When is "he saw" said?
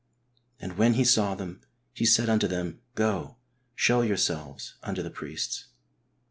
0.95-1.35